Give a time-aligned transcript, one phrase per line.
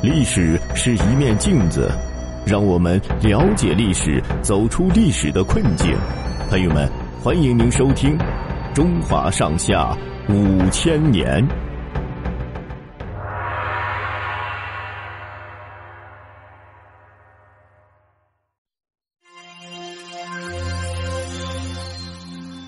[0.00, 1.90] 历史是一面镜子，
[2.46, 5.92] 让我们了解历史，走出历史的困境。
[6.48, 6.88] 朋友们，
[7.20, 8.16] 欢迎您收听
[8.72, 9.96] 《中华上下
[10.28, 11.44] 五千年》。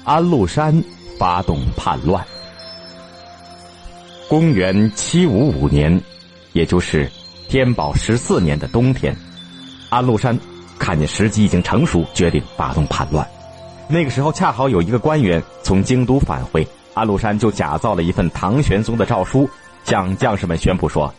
[0.05, 0.75] 安禄山
[1.17, 2.27] 发动叛乱。
[4.29, 6.01] 公元七五五年，
[6.53, 7.09] 也就是
[7.51, 9.13] 天宝十四年的冬天，
[9.89, 10.39] 安禄山
[10.79, 13.27] 看见时机已经成熟，决定发动叛乱。
[13.89, 16.65] 那个时候，恰好有一个官员从京都返回，
[16.95, 19.51] 安禄山就假造了一份唐玄宗的诏书，
[19.83, 21.13] 向将士们宣布说：“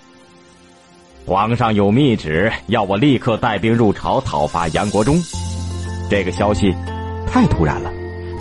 [1.27, 5.21] 皇上有密旨，要我立刻带兵入朝讨伐杨国忠。”
[6.09, 6.73] 这个消息
[7.27, 7.91] 太突然了。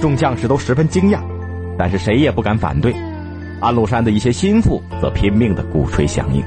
[0.00, 1.20] 众将士都十分惊讶，
[1.77, 2.94] 但是谁也不敢反对。
[3.60, 6.41] 安禄山的一些心腹则拼命的鼓吹响应。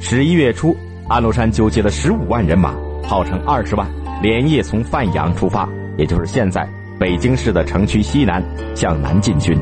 [0.00, 0.76] 十一月初，
[1.08, 3.86] 安禄山纠集了十五万人马，号称二十万，
[4.22, 8.42] 连夜从范阳出发，也就是现在北京市的城区西南，
[8.74, 9.58] 向南进军。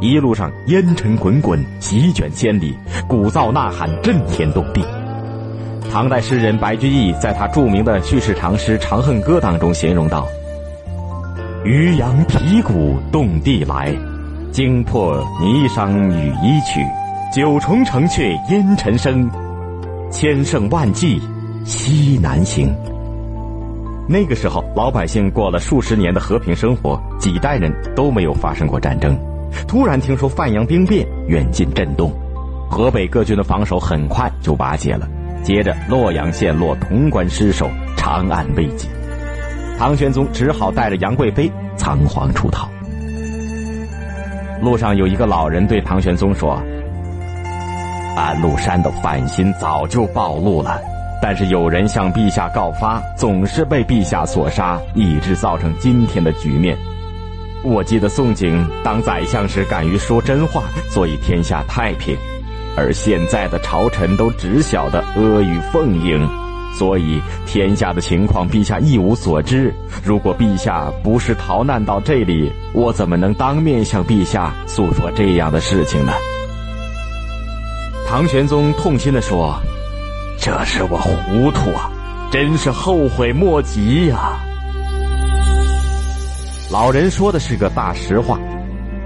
[0.00, 4.84] 一路上烟尘滚滚，席卷千里，鼓噪呐喊，震天动地。
[5.90, 10.26] 唐代诗人白居易在他著名的叙事长诗《长恨歌》当中形容道。
[11.64, 13.94] 渔阳鼙鼓动地来，
[14.50, 16.80] 惊破霓裳羽衣曲。
[17.32, 19.28] 九重城阙烟尘生，
[20.14, 21.20] 千乘万骑
[21.64, 22.72] 西南行。
[24.08, 29.18] 那个时候，老百姓过了数十年的和平生活，几代人都没有发生过战争。
[29.66, 32.12] 突然听说范阳兵变，远近震动，
[32.70, 35.08] 河北各军的防守很快就瓦解了。
[35.42, 38.88] 接着，洛阳陷落，潼关失守，长安危急。
[39.80, 42.68] 唐玄宗只好带着杨贵妃仓皇出逃。
[44.62, 46.62] 路上有一个老人对唐玄宗说
[48.16, 50.80] ：“安禄山的反心早就暴露了，
[51.20, 56.76] 但是有人向陛下告发，总是被陛下所杀，以致造成今天的局面。
[57.64, 62.16] 我记得宋璟当宰相时敢于说真话，所以天下太平，
[62.76, 66.28] 而现在的朝臣都只晓得阿谀奉迎。”
[66.76, 69.72] 所以天下的情况，陛下一无所知。
[70.04, 76.12] 如果陛下不是逃难到这里，我怎么能当面向陛下诉说这样的事情呢？
[78.14, 79.58] 唐玄宗痛心的说
[80.38, 81.90] ：“这是我糊涂啊，
[82.30, 84.38] 真是后悔莫及呀。”
[86.70, 88.38] 老人说的是个大实话，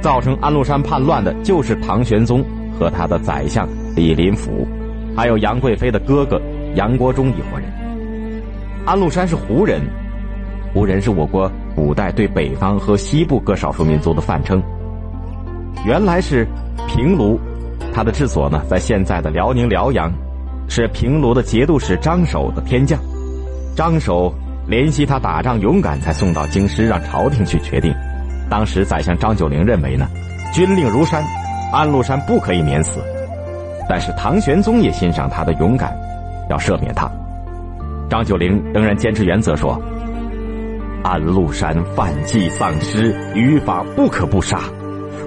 [0.03, 2.45] 造成安禄山叛乱的就是唐玄宗
[2.79, 3.67] 和他的宰相
[3.97, 4.69] 李林甫，
[5.17, 6.39] 还有杨贵妃的哥哥。
[6.75, 7.67] 杨国忠一伙人，
[8.85, 9.81] 安禄山是胡人，
[10.75, 14.63] 胡人是我国古代对北方和西部各少数民族的泛称。
[15.87, 16.47] 原来是
[16.87, 17.41] 平卢，
[17.99, 20.09] 他的治所呢在现在的辽宁辽阳，
[20.69, 22.97] 是平卢的节度使张守的天将。
[23.75, 24.33] 张守
[24.69, 27.93] 怜惜他打仗勇敢，才送到京师让朝廷去决定。
[28.49, 30.07] 当时宰相张九龄认为呢，
[30.55, 31.25] 军令如山，
[31.73, 33.01] 安禄山不可以免死。
[33.89, 35.93] 但是唐玄宗也欣赏他的勇敢。
[36.49, 37.11] 要赦免他，
[38.09, 39.77] 张九龄仍然坚持原则说
[41.03, 44.61] ：“安禄山犯忌丧失，于法不可不杀。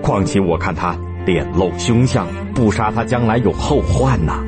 [0.02, 0.96] 况且我看他
[1.26, 4.44] 脸露凶相，不杀他将来有后患呐。”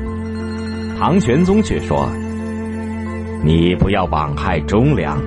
[0.98, 2.08] 唐玄宗却说
[3.42, 5.20] ：“你不要枉害忠良。”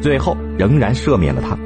[0.00, 1.56] 最后仍然赦免了他。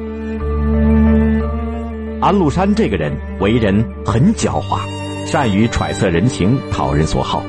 [2.20, 4.80] 安禄山这个人为人很狡猾，
[5.26, 7.42] 善于揣测人情，讨人所好。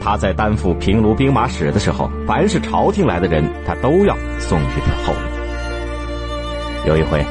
[0.00, 5.18] 他在担负平卢兵马使的时候，凡是朝廷来的人，他都要送一份厚礼。
[6.88, 7.24] 有一回，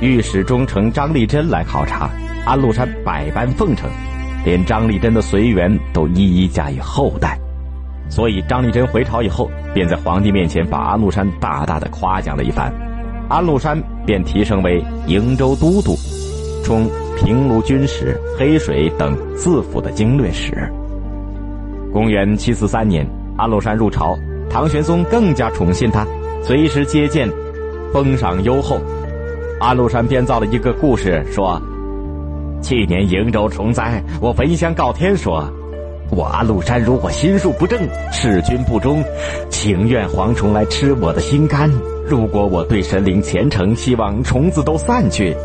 [0.00, 2.10] 御史中丞张立珍来考察，
[2.44, 3.88] 安禄山百般奉承，
[4.44, 7.38] 连张立珍的随员都一一加以厚待。
[8.08, 12.72] 所以张立珍回朝以后，便在皇帝面前把安禄山大大的夸奖了一番。
[13.28, 15.96] 安禄山便提升为瀛州都督，
[16.64, 20.52] 充平卢军使、黑水等四府的经略使。
[21.92, 23.06] 公元七四三年，
[23.38, 24.18] 安禄山入朝，
[24.50, 26.04] 唐玄宗更加宠信他，
[26.42, 27.30] 随时接见，
[27.92, 28.80] 封赏优厚。
[29.60, 31.62] 安禄山编造了一个故事，说：
[32.62, 35.44] 去年瀛州虫灾，我焚香告天说，
[36.10, 37.78] 我安禄山如果心术不正，
[38.12, 39.02] 弑君不忠，
[39.50, 41.70] 情愿蝗虫来吃我的心肝。
[42.06, 45.36] 如果我对神灵虔诚，希望虫子都散去。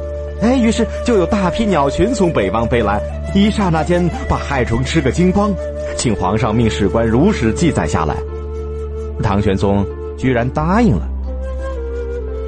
[0.41, 3.01] 哎，于是就有大批鸟群从北方飞来，
[3.33, 5.51] 一刹那间把害虫吃个精光。
[5.95, 8.15] 请皇上命史官如实记载下来。
[9.23, 9.83] 唐玄宗
[10.15, 11.07] 居然答应了。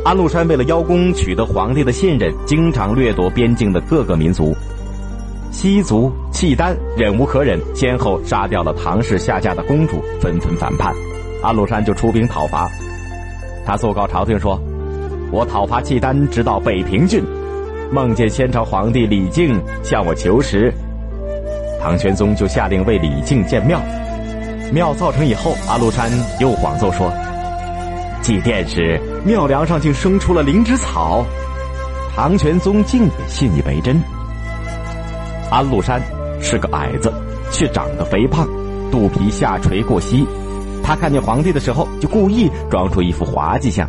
[0.05, 4.55] 安禄山为了邀功，取得皇帝的信任，经常掠夺边境的各个民族。
[5.51, 10.93] 西族、契丹忍无可忍，先后杀掉了唐氏下嫁的公主，纷纷反叛。
[11.43, 12.69] 安禄山就出兵讨伐。
[13.65, 14.59] 他奏告朝廷说
[15.31, 17.23] ：“我讨伐契丹，直到北平郡，
[17.91, 20.73] 梦见先朝皇帝李靖向我求食。
[21.81, 23.79] 唐玄宗就下令为李靖建庙。
[24.71, 26.09] 庙造成以后，安禄山
[26.39, 27.11] 又谎奏说，
[28.21, 31.25] 祭奠时庙梁上竟生出了灵芝草。
[32.15, 33.99] 唐玄宗竟也信以为真。
[35.49, 36.01] 安禄山
[36.41, 37.13] 是个矮子，
[37.51, 38.47] 却长得肥胖，
[38.91, 40.27] 肚皮下垂过膝。
[40.83, 43.87] 他看见皇帝的时候，就故意装出一副滑稽相。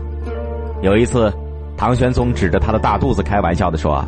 [0.82, 1.32] 有一次，
[1.76, 4.04] 唐玄宗指着他的大肚子开玩笑的说：“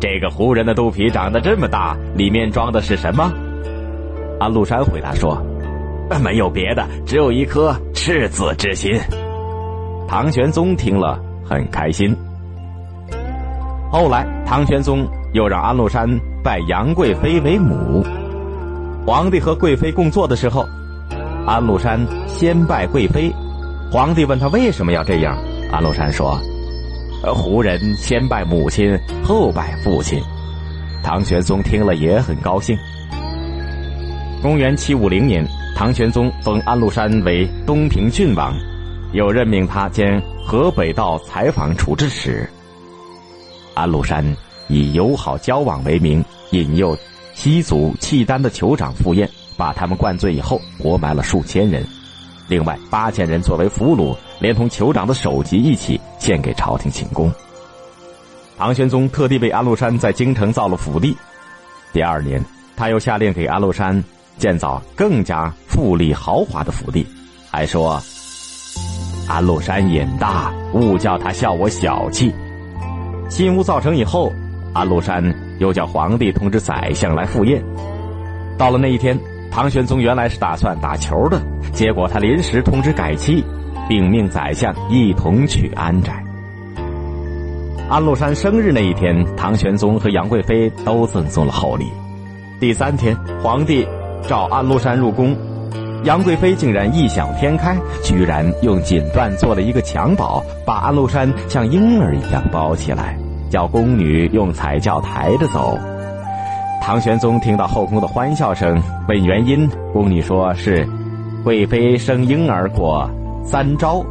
[0.00, 3.32] 这个胡人的肚皮长得这么大，里面装的是什么？”
[4.38, 5.36] 安禄山回答说
[6.22, 8.98] ：“没有别的，只有一颗赤子之心。”
[10.08, 12.16] 唐玄宗听了很开心。
[13.92, 16.08] 后来，唐玄宗又让安禄山
[16.42, 18.02] 拜杨贵妃为母。
[19.06, 20.64] 皇帝和贵妃共坐的时候。
[21.46, 23.32] 安禄山先拜贵妃，
[23.90, 25.36] 皇帝问他为什么要这样，
[25.70, 26.38] 安禄山说
[27.34, 30.20] ：“胡人先拜母亲，后拜父亲。”
[31.02, 32.76] 唐玄宗听了也很高兴。
[34.42, 38.54] 公元七五零年，唐玄宗封安禄山为东平郡王，
[39.12, 42.48] 又任命他兼河北道采访处置使。
[43.74, 44.36] 安禄山
[44.68, 46.96] 以友好交往为名，引诱
[47.34, 49.28] 西族契丹的酋长赴宴。
[49.56, 51.84] 把他们灌醉以后，活埋了数千人，
[52.46, 57.28] 另外八千人作为俘虏，连同酋长的首级一起献给朝廷请功。
[58.56, 61.16] 唐玄宗特地为安禄山在京城造了府邸，
[61.92, 62.40] 第二年，
[62.76, 64.00] 他又下令给安禄山
[64.36, 67.04] 建造更加富丽豪华的府邸，
[67.50, 68.00] 还说
[69.28, 72.34] ：“安禄山瘾大，勿叫他笑我小气。”
[73.28, 74.32] 新屋造成以后，
[74.72, 75.22] 安禄山
[75.58, 77.62] 又叫皇帝通知宰相来赴宴，
[78.56, 79.18] 到了那一天。
[79.50, 81.40] 唐玄宗原来是打算打球的，
[81.72, 83.42] 结果他临时通知改期，
[83.88, 86.22] 并命宰相一同去安宅。
[87.88, 91.86] 安禄山生日那一天，唐玄宗和杨贵妃都赠送了厚礼。
[92.60, 93.88] 第三天，皇帝
[94.28, 95.34] 召安禄山入宫，
[96.04, 103.18] 杨贵妃竟然异想天开，居然用锦缎做了一个襁褓，把安禄山像婴儿一样包起来，
[103.50, 105.76] 叫宫女用彩轿抬着走。
[106.80, 110.88] 唐玄宗听到后宫的欢笑声，问原因，宫女说是
[111.44, 113.10] 贵妃生婴儿过
[113.44, 114.02] 三朝，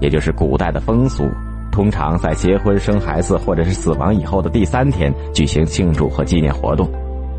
[0.00, 1.26] 也就是古代的风俗，
[1.72, 6.88] 通常在结婚、生孩子或者是死亡以后的第三天举行庆祝和纪念活动。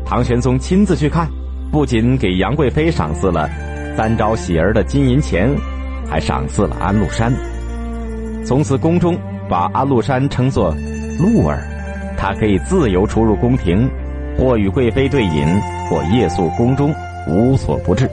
[0.04, 1.26] 唐玄宗亲自去看，
[1.70, 3.48] 不仅给杨贵妃赏赐了
[3.96, 5.54] 三朝喜儿的金银钱，
[6.08, 7.32] 还赏赐了安禄山。
[8.44, 9.18] 从此宫中
[9.48, 10.74] 把安禄山称作
[11.18, 11.62] 禄儿，
[12.16, 13.88] 他可以自由出入宫廷。
[14.38, 15.60] 或与贵妃对饮，
[15.90, 16.94] 或夜宿宫中，
[17.26, 18.08] 无所不至。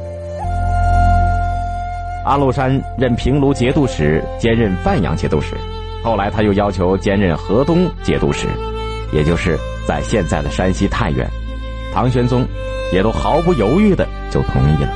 [2.26, 5.54] 安禄山任平卢节度使，兼任范阳节度使。
[6.04, 8.48] 后来他又要求兼任河东节度使，
[9.14, 9.56] 也就是
[9.88, 11.30] 在现在的山西太原。
[11.94, 12.44] 唐玄宗
[12.96, 14.90] 也都毫不犹豫的就同意了。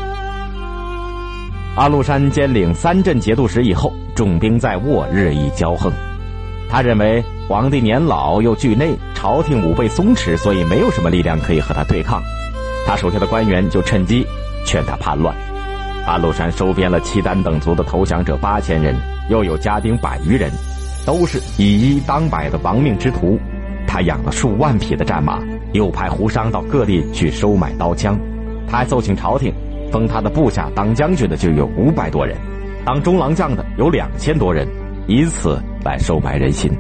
[1.76, 5.92] 安禄山兼领三镇节度使以后，重兵在握，日益骄横。
[6.70, 12.24] 他认为皇帝年老又惧内，朝廷武备松弛，所以没有什么力量可以和他对抗。
[12.88, 14.26] 他手下的官员就趁机
[14.66, 15.36] 劝他叛乱。
[16.08, 18.96] 安禄山收编了契丹等族的投降者八千人，
[19.30, 20.50] 又有家丁百余人，
[21.06, 23.38] 都是以一当百的亡命之徒。
[23.86, 25.40] 他养了数万匹的战马，
[25.74, 28.18] 又派胡商到各地去收买刀枪。
[28.68, 29.54] 他还奏请朝廷，
[29.92, 32.38] 封他的部下当将军的就有五百多人，
[32.86, 34.68] 当中郎将的有两千多人。
[35.08, 36.72] 以此来收买人心。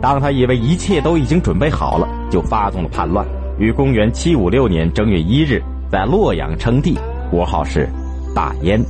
[0.00, 3.26] 当他以为一切都已经准备好了，就发动了叛乱。
[3.58, 6.98] 于公元七五六年正月一日，在洛阳称帝，
[7.30, 7.86] 国号是
[8.34, 8.80] 大燕。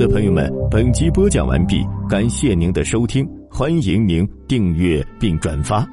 [0.00, 5.86] 的，朋友们，本集播讲完毕，感谢您的收听，欢迎您订阅并转发。